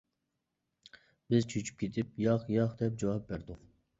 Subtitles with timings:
[1.33, 3.63] بىز چۆچۈپ كېتىپ «ياق، ياق» دەپ جاۋاب بەردۇق.